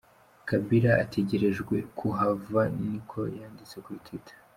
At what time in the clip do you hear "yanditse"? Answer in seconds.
3.39-3.75